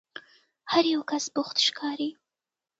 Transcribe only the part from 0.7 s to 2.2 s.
هر یو کس بوخت ښکاري.